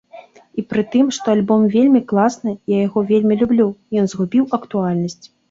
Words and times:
І 0.59 0.61
пры 0.69 0.83
тым, 0.95 1.11
што 1.17 1.27
альбом 1.37 1.67
вельмі 1.75 2.01
класны, 2.13 2.55
я 2.75 2.81
яго 2.87 3.05
вельмі 3.13 3.39
люблю, 3.43 3.69
ён 4.03 4.11
згубіў 4.17 4.51
актуальнасць. 4.61 5.25